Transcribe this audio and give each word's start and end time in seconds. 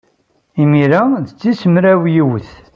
Imir-a 0.61 1.01
d 1.25 1.27
tis 1.39 1.61
mraw 1.73 2.01
yiwet. 2.13 2.49